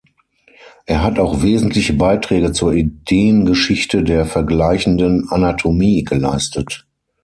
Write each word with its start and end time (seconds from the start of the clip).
Er 0.87 1.03
hat 1.03 1.19
auch 1.19 1.43
wesentliche 1.43 1.93
Beiträge 1.93 2.53
zur 2.53 2.73
Ideengeschichte 2.73 4.01
der 4.03 4.25
vergleichenden 4.25 5.29
Anatomie 5.29 6.03
geleistet. 6.03 6.87